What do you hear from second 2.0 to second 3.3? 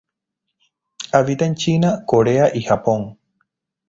Corea y Japón.